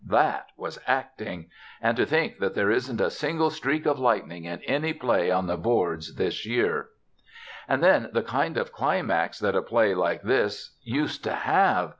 That 0.07 0.47
was 0.57 0.79
acting! 0.87 1.51
And 1.79 1.95
to 1.95 2.07
think 2.07 2.39
that 2.39 2.55
there 2.55 2.71
isn't 2.71 2.99
a 2.99 3.11
single 3.11 3.51
streak 3.51 3.85
of 3.85 3.99
lightning 3.99 4.45
in 4.45 4.59
any 4.63 4.93
play 4.93 5.29
on 5.29 5.45
the 5.45 5.57
boards 5.57 6.15
this 6.15 6.43
year! 6.43 6.87
And 7.67 7.83
then 7.83 8.09
the 8.11 8.23
kind 8.23 8.57
of 8.57 8.71
climax 8.73 9.37
that 9.37 9.55
a 9.55 9.61
play 9.61 9.93
like 9.93 10.23
this 10.23 10.75
used 10.81 11.23
to 11.25 11.33
have! 11.33 11.89